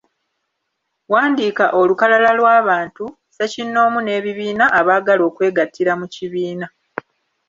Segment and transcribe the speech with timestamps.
[1.11, 6.67] Wandiika olukalala lw’abantu, ssekinnoomu n’ebibiina abaagala okwegattira mu kibiina.